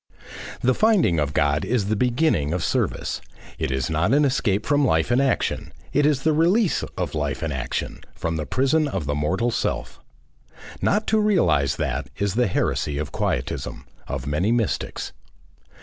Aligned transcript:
The 0.61 0.73
finding 0.73 1.19
of 1.19 1.31
God 1.31 1.63
is 1.63 1.85
the 1.85 1.95
beginning 1.95 2.53
of 2.53 2.63
service. 2.63 3.21
It 3.59 3.69
is 3.69 3.87
not 3.87 4.15
an 4.15 4.25
escape 4.25 4.65
from 4.65 4.83
life 4.83 5.11
and 5.11 5.21
action; 5.21 5.71
it 5.93 6.07
is 6.07 6.23
the 6.23 6.33
release 6.33 6.81
of 6.97 7.13
life 7.13 7.43
and 7.43 7.53
action 7.53 7.99
from 8.15 8.35
the 8.35 8.47
prison 8.47 8.87
of 8.87 9.05
the 9.05 9.13
mortal 9.13 9.51
self. 9.51 9.99
Not 10.81 11.05
to 11.05 11.19
realise 11.19 11.75
that, 11.75 12.09
is 12.17 12.33
the 12.33 12.47
heresy 12.47 12.97
of 12.97 13.11
Quietism, 13.11 13.85
of 14.07 14.25
many 14.25 14.51
mystics. 14.51 15.11